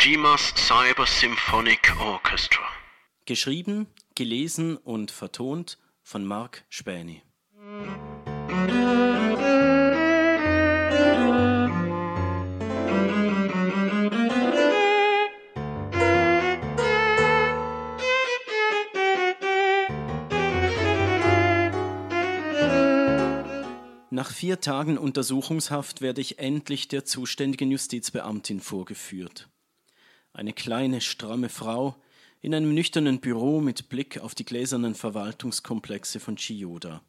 [0.00, 2.62] Kojimas Cyber Symphonic Orchestra.
[3.26, 7.22] Geschrieben, gelesen und vertont von Mark Späni.
[24.08, 29.49] Nach vier Tagen Untersuchungshaft werde ich endlich der zuständigen Justizbeamtin vorgeführt.
[30.32, 31.96] Eine kleine, stramme Frau
[32.40, 37.02] in einem nüchternen Büro mit Blick auf die gläsernen Verwaltungskomplexe von Chiyoda.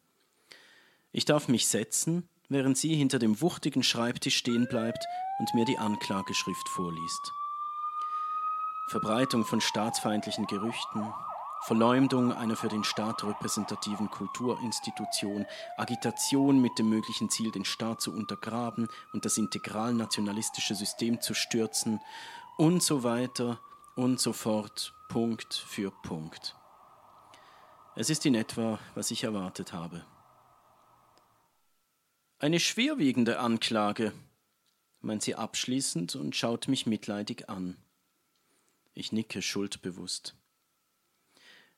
[1.12, 5.04] Ich darf mich setzen, während sie hinter dem wuchtigen Schreibtisch stehen bleibt
[5.38, 7.32] und mir die Anklageschrift vorliest.
[8.88, 11.12] Verbreitung von staatsfeindlichen Gerüchten,
[11.62, 18.12] Verleumdung einer für den Staat repräsentativen Kulturinstitution, Agitation mit dem möglichen Ziel, den Staat zu
[18.12, 22.00] untergraben und das integral nationalistische System zu stürzen
[22.62, 23.58] und so weiter
[23.96, 26.54] und so fort, Punkt für Punkt.
[27.96, 30.06] Es ist in etwa, was ich erwartet habe.
[32.38, 34.12] Eine schwerwiegende Anklage,
[35.00, 37.76] meint sie abschließend und schaut mich mitleidig an.
[38.94, 40.36] Ich nicke schuldbewusst.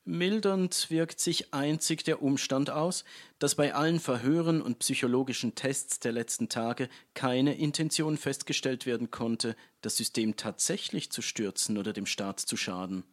[0.06, 3.04] Mildernd wirkt sich einzig der Umstand aus,
[3.38, 9.56] dass bei allen Verhören und psychologischen Tests der letzten Tage keine Intention festgestellt werden konnte,
[9.80, 13.04] das System tatsächlich zu stürzen oder dem Staat zu schaden.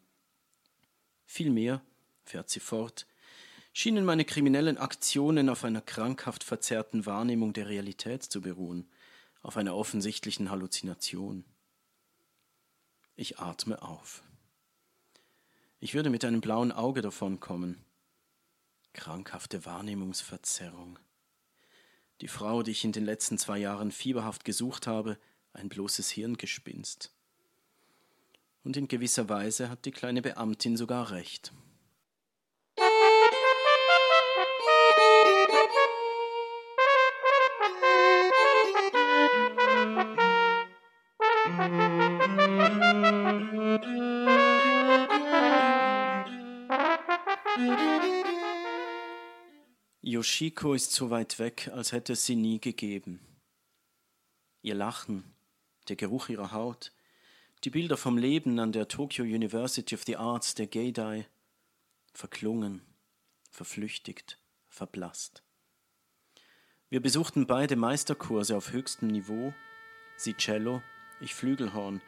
[1.26, 1.82] Vielmehr,
[2.26, 3.08] fährt sie fort,
[3.72, 8.90] schienen meine kriminellen Aktionen auf einer krankhaft verzerrten Wahrnehmung der Realität zu beruhen,
[9.42, 11.46] auf einer offensichtlichen Halluzination.
[13.16, 14.24] Ich atme auf.
[15.84, 17.84] Ich würde mit einem blauen Auge davonkommen.
[18.94, 21.00] Krankhafte Wahrnehmungsverzerrung.
[22.22, 25.18] Die Frau, die ich in den letzten zwei Jahren fieberhaft gesucht habe,
[25.54, 27.12] ein bloßes Hirngespinst.
[28.64, 31.52] Und in gewisser Weise hat die kleine Beamtin sogar recht.
[50.22, 53.20] Yoshiko ist so weit weg, als hätte es sie nie gegeben.
[54.62, 55.24] Ihr Lachen,
[55.88, 56.92] der Geruch ihrer Haut,
[57.64, 61.26] die Bilder vom Leben an der Tokyo University of the Arts der Geidai,
[62.14, 62.84] verklungen,
[63.50, 64.38] verflüchtigt,
[64.70, 65.42] verblasst.
[66.90, 69.56] Wir besuchten beide Meisterkurse auf höchstem Niveau,
[70.18, 70.84] sie Cello,
[71.20, 72.00] ich Flügelhorn.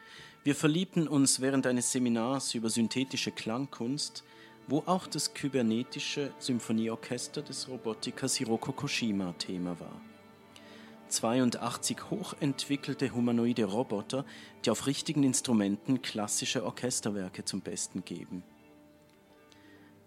[0.44, 4.24] Wir verliebten uns während eines Seminars über synthetische Klangkunst,
[4.68, 10.02] wo auch das kybernetische Symphonieorchester des Robotikers Hiroko Koshima Thema war.
[11.10, 14.26] 82 hochentwickelte humanoide Roboter,
[14.66, 18.44] die auf richtigen Instrumenten klassische Orchesterwerke zum Besten geben.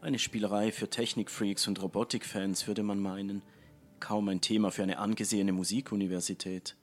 [0.01, 3.43] Eine Spielerei für Technikfreaks und Robotikfans würde man meinen,
[4.01, 6.77] kaum ein Thema für eine angesehene Musikuniversität.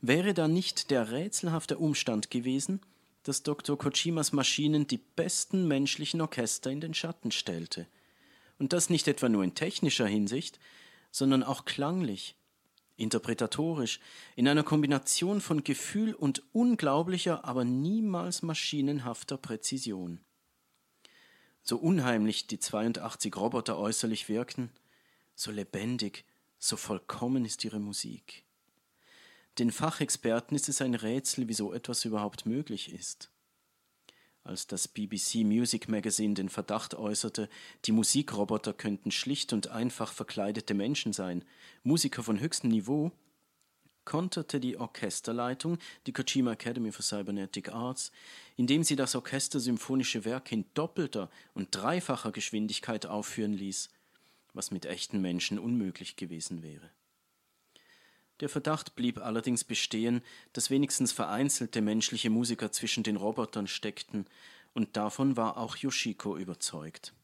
[0.00, 2.80] Wäre da nicht der rätselhafte Umstand gewesen,
[3.26, 3.76] dass Dr.
[3.76, 7.88] Kojimas Maschinen die besten menschlichen Orchester in den Schatten stellte.
[8.58, 10.60] Und das nicht etwa nur in technischer Hinsicht,
[11.10, 12.36] sondern auch klanglich,
[12.96, 14.00] interpretatorisch,
[14.36, 20.20] in einer Kombination von Gefühl und unglaublicher, aber niemals maschinenhafter Präzision.
[21.62, 24.70] So unheimlich die 82 Roboter äußerlich wirkten,
[25.34, 26.24] so lebendig,
[26.58, 28.45] so vollkommen ist ihre Musik.
[29.58, 33.30] Den Fachexperten ist es ein Rätsel, wie so etwas überhaupt möglich ist.
[34.44, 37.48] Als das BBC Music Magazine den Verdacht äußerte,
[37.86, 41.44] die Musikroboter könnten schlicht und einfach verkleidete Menschen sein,
[41.82, 43.12] Musiker von höchstem Niveau,
[44.04, 48.12] konterte die Orchesterleitung, die Kojima Academy for Cybernetic Arts,
[48.56, 53.88] indem sie das Orchester symphonische Werke in doppelter und dreifacher Geschwindigkeit aufführen ließ,
[54.52, 56.90] was mit echten Menschen unmöglich gewesen wäre.
[58.40, 60.22] Der Verdacht blieb allerdings bestehen,
[60.52, 64.26] dass wenigstens vereinzelte menschliche Musiker zwischen den Robotern steckten,
[64.74, 67.14] und davon war auch Yoshiko überzeugt.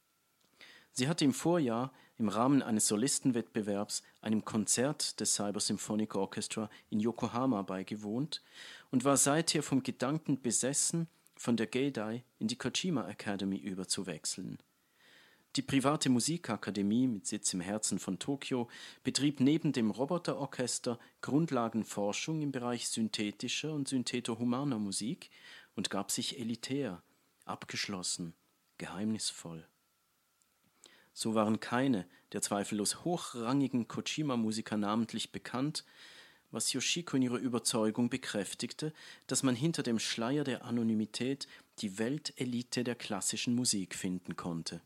[0.91, 7.01] Sie hatte im Vorjahr im Rahmen eines Solistenwettbewerbs einem Konzert des Cyber Symphonic Orchestra in
[7.01, 8.43] Yokohama beigewohnt
[8.91, 14.59] und war seither vom Gedanken besessen, von der Geidai in die Kojima Academy überzuwechseln.
[15.57, 18.71] Die private Musikakademie mit Sitz im Herzen von Tokio
[19.05, 25.29] betrieb neben dem Roboterorchester Grundlagenforschung im Bereich synthetischer und syntheto-humaner Musik
[25.75, 27.03] und gab sich elitär,
[27.45, 28.33] abgeschlossen,
[28.79, 29.67] geheimnisvoll.
[31.13, 35.85] So waren keine der zweifellos hochrangigen Kojima-Musiker namentlich bekannt,
[36.51, 38.95] was Yoshiko in ihrer Überzeugung bekräftigte,
[39.27, 41.47] dass man hinter dem Schleier der Anonymität
[41.81, 44.81] die Weltelite der klassischen Musik finden konnte.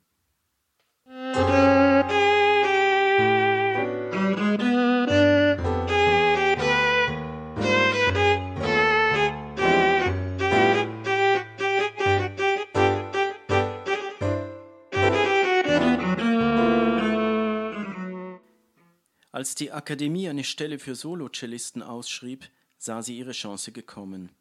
[19.37, 22.49] Als die Akademie eine Stelle für Solocellisten ausschrieb,
[22.79, 24.33] sah sie ihre Chance gekommen.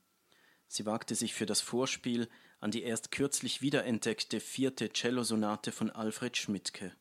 [0.70, 2.30] Sie wagte sich für das Vorspiel
[2.60, 6.92] an die erst kürzlich wiederentdeckte vierte Cellosonate von Alfred Schmidtke.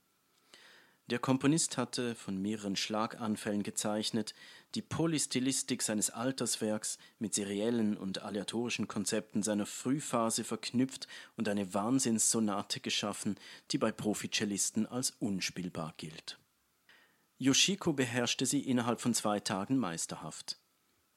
[1.11, 4.35] Der Komponist hatte, von mehreren Schlaganfällen gezeichnet,
[4.75, 11.07] die Polystylistik seines Alterswerks mit seriellen und aleatorischen Konzepten seiner Frühphase verknüpft
[11.37, 13.37] und eine Wahnsinnssonate geschaffen,
[13.71, 16.39] die bei Profizellisten als unspielbar gilt.
[17.37, 20.59] Yoshiko beherrschte sie innerhalb von zwei Tagen meisterhaft.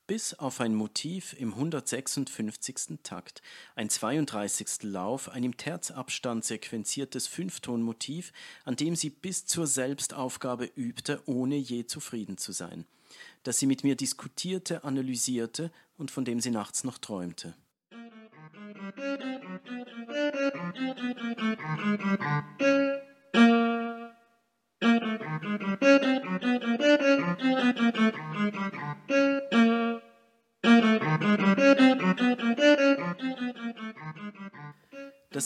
[0.08, 3.00] Bis auf ein Motiv im 156.
[3.04, 3.42] Takt,
[3.76, 4.84] ein 32.
[4.84, 8.32] Lauf, ein im Terzabstand sequenziertes Fünftonmotiv,
[8.64, 12.86] an dem sie bis zur Selbstaufgabe übte, ohne je zufrieden zu sein,
[13.44, 17.54] das sie mit mir diskutierte, analysierte und von dem sie nachts noch träumte.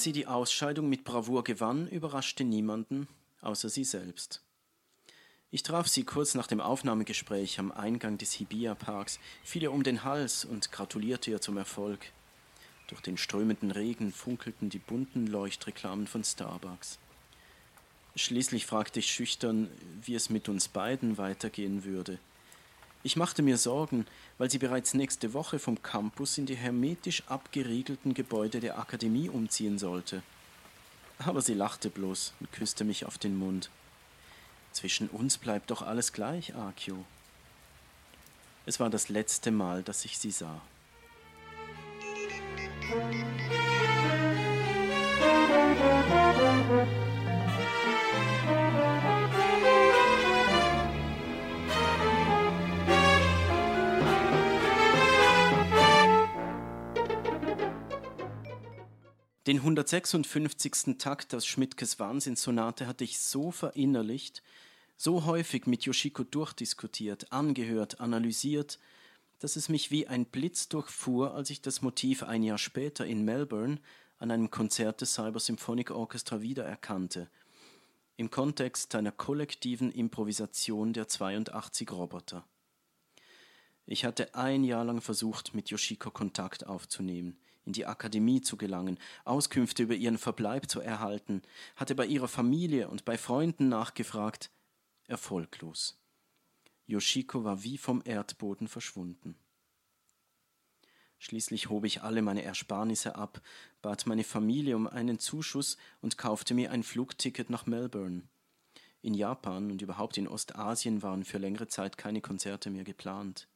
[0.01, 3.07] Dass sie die Ausscheidung mit Bravour gewann, überraschte niemanden,
[3.41, 4.41] außer sie selbst.
[5.51, 10.03] Ich traf sie kurz nach dem Aufnahmegespräch am Eingang des Hibiya-Parks, fiel ihr um den
[10.03, 11.99] Hals und gratulierte ihr zum Erfolg.
[12.87, 16.97] Durch den strömenden Regen funkelten die bunten Leuchtreklamen von Starbucks.
[18.15, 19.69] Schließlich fragte ich schüchtern,
[20.01, 22.17] wie es mit uns beiden weitergehen würde.
[23.03, 24.05] Ich machte mir Sorgen,
[24.37, 29.79] weil sie bereits nächste Woche vom Campus in die hermetisch abgeriegelten Gebäude der Akademie umziehen
[29.79, 30.21] sollte.
[31.17, 33.71] Aber sie lachte bloß und küsste mich auf den Mund.
[34.71, 37.03] Zwischen uns bleibt doch alles gleich, Akio.
[38.65, 40.61] Es war das letzte Mal, dass ich sie sah.
[59.51, 60.97] Den 156.
[60.97, 64.43] Takt aus Schmidtkes Wahnsinnssonate hatte ich so verinnerlicht,
[64.95, 68.79] so häufig mit Yoshiko durchdiskutiert, angehört, analysiert,
[69.39, 73.25] dass es mich wie ein Blitz durchfuhr, als ich das Motiv ein Jahr später in
[73.25, 73.81] Melbourne
[74.19, 77.29] an einem Konzert des Cyber Symphonic Orchestra wiedererkannte,
[78.15, 82.47] im Kontext einer kollektiven Improvisation der 82 Roboter.
[83.85, 88.99] Ich hatte ein Jahr lang versucht, mit Yoshiko Kontakt aufzunehmen– in die Akademie zu gelangen,
[89.25, 91.41] Auskünfte über ihren Verbleib zu erhalten,
[91.75, 94.51] hatte bei ihrer Familie und bei Freunden nachgefragt,
[95.07, 95.99] erfolglos.
[96.87, 99.35] Yoshiko war wie vom Erdboden verschwunden.
[101.19, 103.41] Schließlich hob ich alle meine Ersparnisse ab,
[103.83, 108.23] bat meine Familie um einen Zuschuss und kaufte mir ein Flugticket nach Melbourne.
[109.03, 113.47] In Japan und überhaupt in Ostasien waren für längere Zeit keine Konzerte mehr geplant.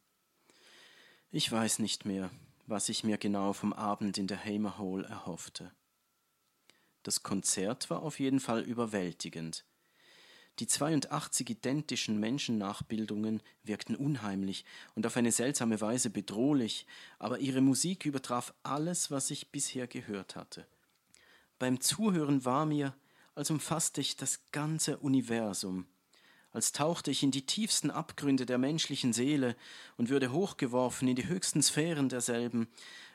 [1.32, 2.29] Ich weiß nicht mehr,
[2.67, 5.72] was ich mir genau vom Abend in der Hamer Hall erhoffte.
[7.03, 9.65] Das Konzert war auf jeden Fall überwältigend.
[10.60, 14.63] Die 82 identischen Menschennachbildungen wirkten unheimlich
[14.95, 16.88] und auf eine seltsame Weise bedrohlich,
[17.19, 20.65] aber ihre Musik übertraf alles, was ich bisher gehört hatte.
[21.60, 22.95] Beim Zuhören war mir,
[23.36, 25.88] als umfasste ich das ganze Universum,
[26.55, 29.57] als tauchte ich in die tiefsten Abgründe der menschlichen Seele
[29.97, 32.69] und würde hochgeworfen in die höchsten Sphären derselben.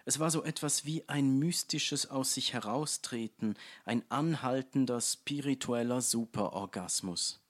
[0.05, 3.57] Es war so etwas wie ein mystisches Aus sich heraustreten,
[3.87, 7.41] ein anhaltender spiritueller Superorgasmus.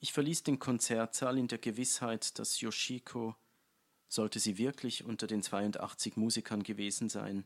[0.00, 3.36] Ich verließ den Konzertsaal in der Gewissheit, dass Yoshiko,
[4.08, 7.44] sollte sie wirklich unter den 82 Musikern gewesen sein,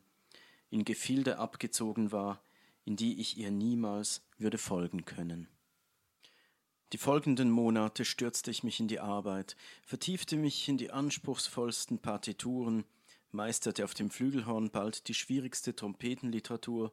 [0.71, 2.41] in Gefilde abgezogen war,
[2.85, 5.49] in die ich ihr niemals würde folgen können.
[6.93, 12.85] Die folgenden Monate stürzte ich mich in die Arbeit, vertiefte mich in die anspruchsvollsten Partituren,
[13.33, 16.93] meisterte auf dem Flügelhorn bald die schwierigste Trompetenliteratur,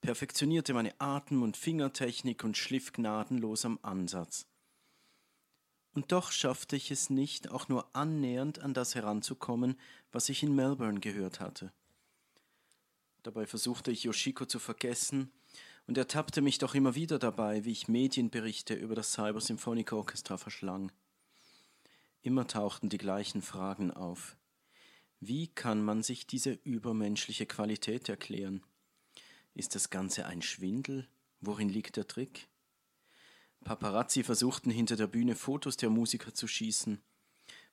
[0.00, 4.46] perfektionierte meine Atem- und Fingertechnik und schliff gnadenlos am Ansatz.
[5.92, 9.78] Und doch schaffte ich es nicht, auch nur annähernd an das heranzukommen,
[10.10, 11.72] was ich in Melbourne gehört hatte.
[13.22, 15.32] Dabei versuchte ich Yoshiko zu vergessen,
[15.86, 20.36] und ertappte mich doch immer wieder dabei, wie ich Medienberichte über das Cyber Symphonic Orchestra
[20.36, 20.92] verschlang.
[22.22, 24.36] Immer tauchten die gleichen Fragen auf.
[25.20, 28.62] Wie kann man sich diese übermenschliche Qualität erklären?
[29.54, 31.06] Ist das Ganze ein Schwindel?
[31.40, 32.48] Worin liegt der Trick?
[33.62, 37.00] Paparazzi versuchten hinter der Bühne Fotos der Musiker zu schießen.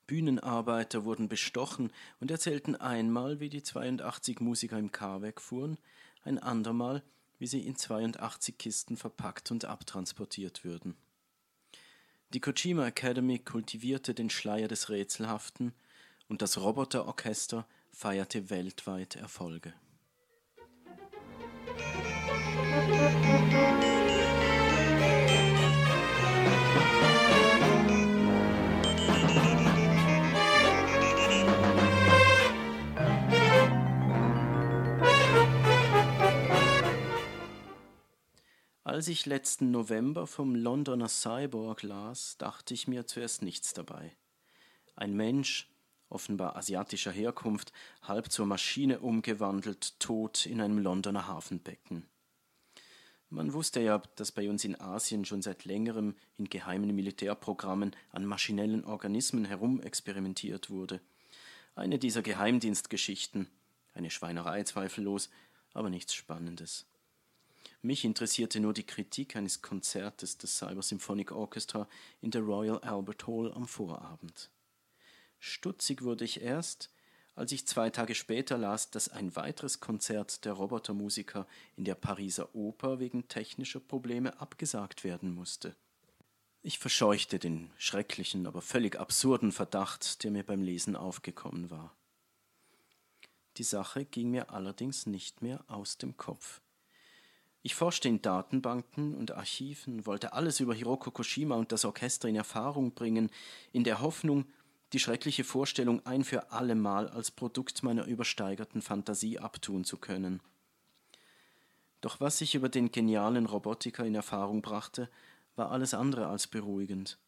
[0.06, 5.78] Bühnenarbeiter wurden bestochen und erzählten einmal, wie die 82 Musiker im K wegfuhren,
[6.22, 7.02] ein andermal,
[7.42, 10.94] wie sie in 82 Kisten verpackt und abtransportiert würden.
[12.32, 15.74] Die Kojima Academy kultivierte den Schleier des Rätselhaften
[16.28, 19.74] und das Roboterorchester feierte weltweit Erfolge.
[38.92, 44.14] Als ich letzten November vom Londoner Cyborg las, dachte ich mir zuerst nichts dabei.
[44.96, 45.70] Ein Mensch,
[46.10, 47.72] offenbar asiatischer Herkunft,
[48.02, 52.04] halb zur Maschine umgewandelt, tot in einem Londoner Hafenbecken.
[53.30, 58.26] Man wusste ja, dass bei uns in Asien schon seit längerem in geheimen Militärprogrammen an
[58.26, 61.00] maschinellen Organismen herumexperimentiert wurde.
[61.74, 63.48] Eine dieser Geheimdienstgeschichten,
[63.94, 65.30] eine Schweinerei zweifellos,
[65.72, 66.84] aber nichts Spannendes.
[67.84, 71.88] Mich interessierte nur die Kritik eines Konzertes des Cyber Symphonic Orchestra
[72.20, 74.50] in der Royal Albert Hall am Vorabend.
[75.40, 76.92] Stutzig wurde ich erst,
[77.34, 82.54] als ich zwei Tage später las, dass ein weiteres Konzert der Robotermusiker in der Pariser
[82.54, 85.74] Oper wegen technischer Probleme abgesagt werden musste.
[86.62, 91.96] Ich verscheuchte den schrecklichen, aber völlig absurden Verdacht, der mir beim Lesen aufgekommen war.
[93.56, 96.60] Die Sache ging mir allerdings nicht mehr aus dem Kopf.
[97.64, 102.34] Ich forschte in Datenbanken und Archiven, wollte alles über Hiroko Koshima und das Orchester in
[102.34, 103.30] Erfahrung bringen,
[103.72, 104.46] in der Hoffnung,
[104.92, 110.40] die schreckliche Vorstellung ein für allemal als Produkt meiner übersteigerten Fantasie abtun zu können.
[112.00, 115.08] Doch was ich über den genialen Robotiker in Erfahrung brachte,
[115.54, 117.18] war alles andere als beruhigend.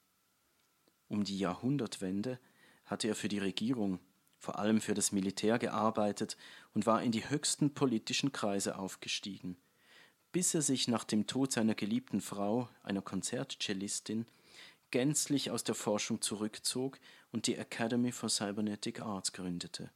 [1.07, 2.41] Um die Jahrhundertwende
[2.85, 4.01] hatte er für die Regierung,
[4.39, 6.37] vor allem für das Militär gearbeitet
[6.75, 9.57] und war in die höchsten politischen Kreise aufgestiegen,
[10.35, 14.27] bis er sich nach dem Tod seiner geliebten Frau, einer Konzertcellistin,
[14.91, 16.99] gänzlich aus der Forschung zurückzog
[17.31, 19.93] und die Academy for Cybernetic Arts gründete.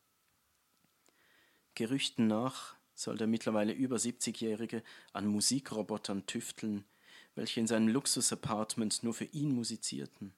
[1.74, 6.84] Gerüchten nach soll der mittlerweile über 70-Jährige an Musikrobotern tüfteln,
[7.34, 10.32] welche in seinem Luxus-Apartment nur für ihn musizierten.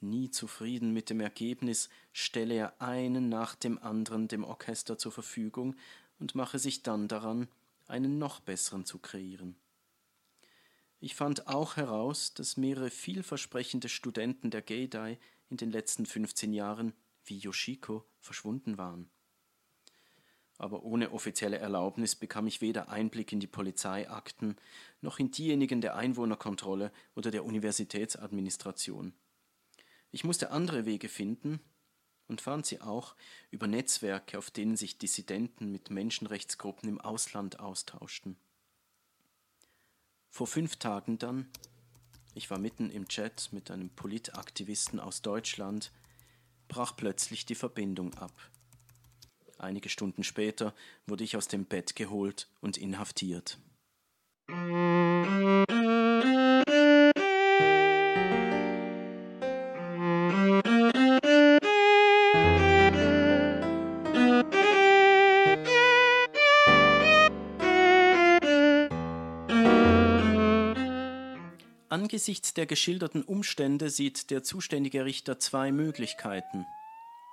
[0.00, 5.74] Nie zufrieden mit dem Ergebnis, stelle er einen nach dem anderen dem Orchester zur Verfügung
[6.20, 7.48] und mache sich dann daran,
[7.92, 9.54] einen noch besseren zu kreieren.
[10.98, 15.18] Ich fand auch heraus, dass mehrere vielversprechende Studenten der Geidai
[15.50, 16.94] in den letzten 15 Jahren,
[17.24, 19.10] wie Yoshiko, verschwunden waren.
[20.58, 24.56] Aber ohne offizielle Erlaubnis bekam ich weder Einblick in die Polizeiakten
[25.00, 29.12] noch in diejenigen der Einwohnerkontrolle oder der Universitätsadministration.
[30.12, 31.60] Ich musste andere Wege finden
[32.32, 33.14] und fand sie auch
[33.50, 38.38] über Netzwerke, auf denen sich Dissidenten mit Menschenrechtsgruppen im Ausland austauschten.
[40.30, 41.50] Vor fünf Tagen dann,
[42.34, 45.92] ich war mitten im Chat mit einem Politaktivisten aus Deutschland,
[46.68, 48.32] brach plötzlich die Verbindung ab.
[49.58, 50.74] Einige Stunden später
[51.06, 53.58] wurde ich aus dem Bett geholt und inhaftiert.
[71.92, 76.64] Angesichts der geschilderten Umstände sieht der zuständige Richter zwei Möglichkeiten,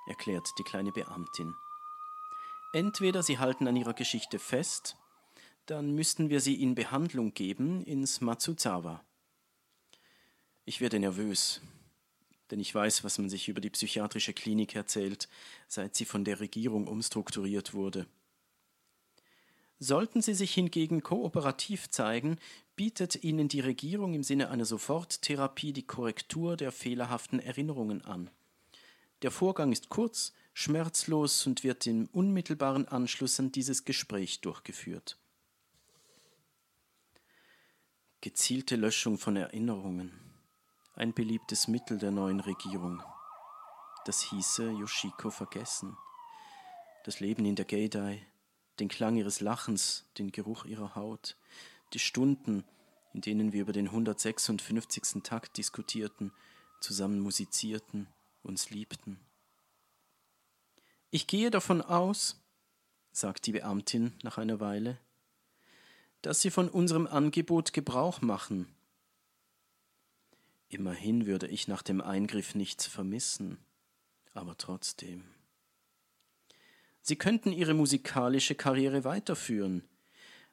[0.06, 1.54] erklärt die kleine Beamtin.
[2.74, 4.98] Entweder Sie halten an Ihrer Geschichte fest,
[5.64, 9.02] dann müssten wir Sie in Behandlung geben ins Matsuzawa.
[10.66, 11.62] Ich werde nervös,
[12.50, 15.30] denn ich weiß, was man sich über die psychiatrische Klinik erzählt,
[15.68, 18.06] seit sie von der Regierung umstrukturiert wurde.
[19.82, 22.38] Sollten sie sich hingegen kooperativ zeigen,
[22.76, 28.30] bietet ihnen die Regierung im Sinne einer Soforttherapie die Korrektur der fehlerhaften Erinnerungen an.
[29.22, 35.18] Der Vorgang ist kurz, schmerzlos und wird im unmittelbaren Anschluss an dieses Gespräch durchgeführt.
[38.20, 40.12] Gezielte Löschung von Erinnerungen.
[40.94, 43.02] Ein beliebtes Mittel der neuen Regierung.
[44.04, 45.96] Das hieße Yoshiko vergessen.
[47.04, 48.26] Das Leben in der Geidai,
[48.80, 51.36] den Klang ihres Lachens, den Geruch ihrer Haut,
[51.92, 52.64] die Stunden,
[53.12, 55.22] in denen wir über den 156.
[55.22, 56.32] Takt diskutierten,
[56.80, 58.08] zusammen musizierten,
[58.42, 59.20] uns liebten.
[61.10, 62.40] Ich gehe davon aus,
[63.12, 64.98] sagt die Beamtin nach einer Weile,
[66.22, 68.66] dass Sie von unserem Angebot Gebrauch machen.
[70.68, 73.58] Immerhin würde ich nach dem Eingriff nichts vermissen,
[74.34, 75.24] aber trotzdem.
[77.02, 79.82] Sie könnten Ihre musikalische Karriere weiterführen,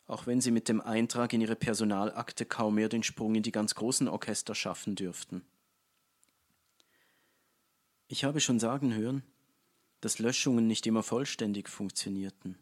[0.08, 3.52] auch wenn Sie mit dem Eintrag in Ihre Personalakte kaum mehr den Sprung in die
[3.52, 5.44] ganz großen Orchester schaffen dürften.
[8.08, 9.24] Ich habe schon sagen hören,
[10.00, 12.58] dass Löschungen nicht immer vollständig funktionierten.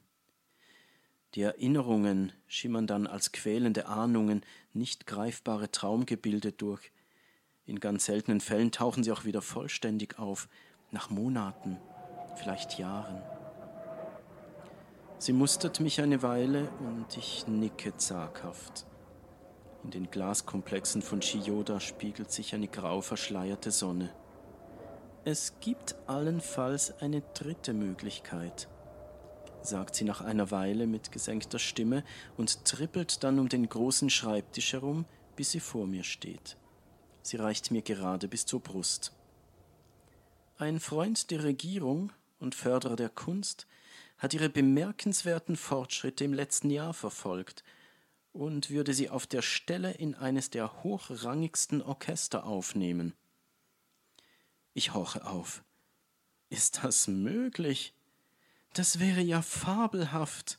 [1.36, 4.42] Die Erinnerungen schimmern dann als quälende Ahnungen,
[4.74, 6.92] nicht greifbare Traumgebilde durch.
[7.66, 10.48] In ganz seltenen Fällen tauchen sie auch wieder vollständig auf,
[10.92, 11.78] nach Monaten,
[12.38, 13.22] vielleicht Jahren.
[15.18, 18.86] Sie mustert mich eine Weile und ich nicke zaghaft.
[19.84, 24.14] In den Glaskomplexen von Chiyoda spiegelt sich eine grau verschleierte Sonne.
[25.24, 28.68] Es gibt allenfalls eine dritte Möglichkeit,
[29.62, 32.04] sagt sie nach einer Weile mit gesenkter Stimme
[32.38, 35.06] und trippelt dann um den großen Schreibtisch herum,
[35.36, 36.58] bis sie vor mir steht.
[37.22, 39.14] Sie reicht mir gerade bis zur Brust.
[40.58, 43.66] Ein Freund der Regierung und Förderer der Kunst
[44.26, 47.64] hat ihre bemerkenswerten Fortschritte im letzten Jahr verfolgt
[48.34, 53.14] und würde sie auf der Stelle in eines der hochrangigsten Orchester aufnehmen.
[54.74, 55.64] Ich horche auf.
[56.50, 57.94] Ist das möglich?
[58.74, 60.58] Das wäre ja fabelhaft.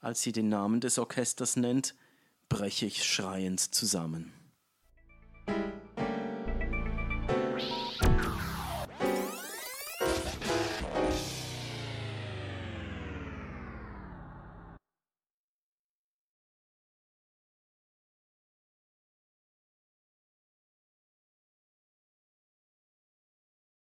[0.00, 1.94] Als sie den Namen des Orchesters nennt,
[2.48, 4.32] breche ich schreiend zusammen.